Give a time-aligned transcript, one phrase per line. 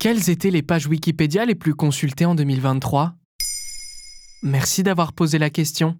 [0.00, 3.14] Quelles étaient les pages Wikipédia les plus consultées en 2023
[4.44, 5.96] Merci d'avoir posé la question.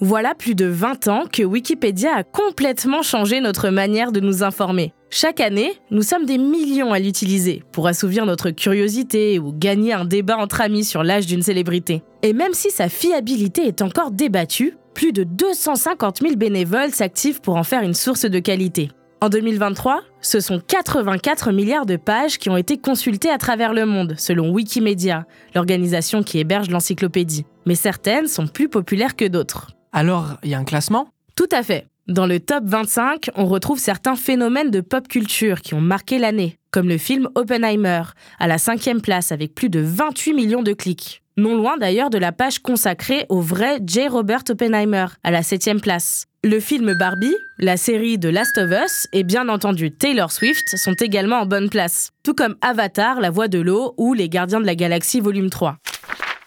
[0.00, 4.94] Voilà plus de 20 ans que Wikipédia a complètement changé notre manière de nous informer.
[5.10, 10.06] Chaque année, nous sommes des millions à l'utiliser pour assouvir notre curiosité ou gagner un
[10.06, 12.02] débat entre amis sur l'âge d'une célébrité.
[12.22, 17.56] Et même si sa fiabilité est encore débattue, plus de 250 000 bénévoles s'activent pour
[17.56, 18.90] en faire une source de qualité.
[19.20, 23.84] En 2023, ce sont 84 milliards de pages qui ont été consultées à travers le
[23.84, 27.44] monde, selon Wikimedia, l'organisation qui héberge l'encyclopédie.
[27.66, 29.72] Mais certaines sont plus populaires que d'autres.
[29.92, 31.08] Alors, il y a un classement?
[31.36, 31.86] Tout à fait.
[32.08, 36.56] Dans le top 25, on retrouve certains phénomènes de pop culture qui ont marqué l'année,
[36.70, 38.02] comme le film Oppenheimer,
[38.40, 41.22] à la cinquième place avec plus de 28 millions de clics.
[41.36, 44.08] Non loin d'ailleurs de la page consacrée au vrai J.
[44.08, 46.26] Robert Oppenheimer, à la septième place.
[46.44, 50.94] Le film Barbie, la série The Last of Us et bien entendu Taylor Swift sont
[50.94, 54.66] également en bonne place, tout comme Avatar, La Voix de l'eau ou Les Gardiens de
[54.66, 55.76] la Galaxie volume 3.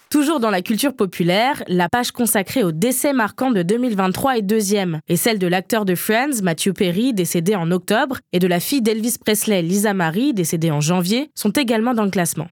[0.10, 5.00] Toujours dans la culture populaire, la page consacrée au décès marquant de 2023 est deuxième,
[5.08, 8.82] et celle de l'acteur de Friends, Matthew Perry, décédé en octobre, et de la fille
[8.82, 12.48] d'Elvis Presley, Lisa Marie, décédée en janvier, sont également dans le classement.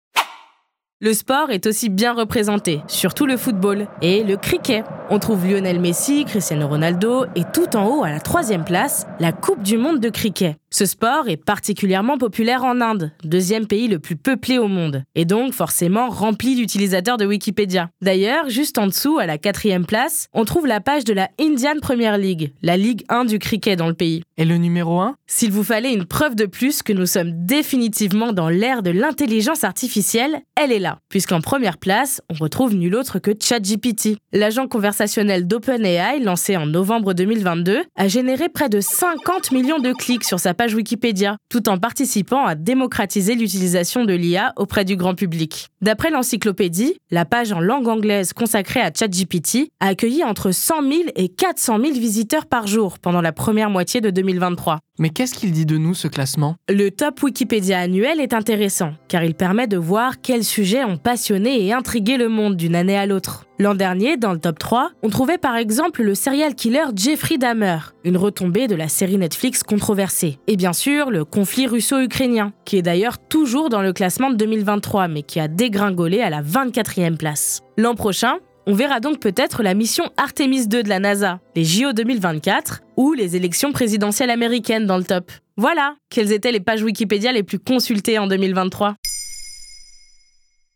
[1.04, 4.86] Le sport est aussi bien représenté, surtout le football et le cricket.
[5.10, 9.34] On trouve Lionel Messi, Cristiano Ronaldo et tout en haut à la troisième place, la
[9.34, 10.56] Coupe du Monde de cricket.
[10.76, 15.24] Ce sport est particulièrement populaire en Inde, deuxième pays le plus peuplé au monde, et
[15.24, 17.92] donc forcément rempli d'utilisateurs de Wikipédia.
[18.02, 21.76] D'ailleurs, juste en dessous, à la quatrième place, on trouve la page de la Indian
[21.80, 24.24] Premier League, la Ligue 1 du cricket dans le pays.
[24.38, 28.34] Et le numéro 1 S'il vous fallait une preuve de plus que nous sommes définitivement
[28.34, 33.20] dans l'ère de l'intelligence artificielle, elle est là, puisqu'en première place, on retrouve nul autre
[33.20, 34.18] que ChatGPT.
[34.32, 40.24] L'agent conversationnel d'OpenAI, lancé en novembre 2022, a généré près de 50 millions de clics
[40.24, 45.16] sur sa page Wikipédia, tout en participant à démocratiser l'utilisation de l'IA auprès du grand
[45.16, 45.68] public.
[45.82, 50.94] D'après l'encyclopédie, la page en langue anglaise consacrée à ChatGPT a accueilli entre 100 000
[51.16, 54.80] et 400 000 visiteurs par jour pendant la première moitié de 2023.
[55.00, 56.56] Mais qu'est-ce qu'il dit de nous, ce classement?
[56.70, 61.66] Le top Wikipédia annuel est intéressant, car il permet de voir quels sujets ont passionné
[61.66, 63.46] et intrigué le monde d'une année à l'autre.
[63.64, 67.78] L'an dernier, dans le top 3, on trouvait par exemple le serial killer Jeffrey Dahmer,
[68.04, 70.38] une retombée de la série Netflix controversée.
[70.48, 75.08] Et bien sûr, le conflit russo-ukrainien, qui est d'ailleurs toujours dans le classement de 2023,
[75.08, 77.62] mais qui a dégringolé à la 24e place.
[77.78, 78.34] L'an prochain,
[78.68, 83.14] on verra donc peut-être la mission Artemis 2 de la NASA, les JO 2024 ou
[83.14, 85.32] les élections présidentielles américaines dans le top.
[85.56, 88.96] Voilà, quelles étaient les pages Wikipédia les plus consultées en 2023.